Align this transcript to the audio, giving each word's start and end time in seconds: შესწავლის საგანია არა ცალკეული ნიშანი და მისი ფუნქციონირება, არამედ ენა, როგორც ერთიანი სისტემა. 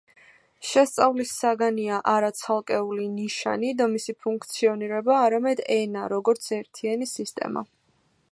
შესწავლის 0.67 1.33
საგანია 1.41 1.99
არა 2.13 2.31
ცალკეული 2.39 3.03
ნიშანი 3.19 3.69
და 3.81 3.87
მისი 3.91 4.15
ფუნქციონირება, 4.27 5.17
არამედ 5.27 5.63
ენა, 5.79 6.09
როგორც 6.17 6.51
ერთიანი 6.61 7.09
სისტემა. 7.15 7.65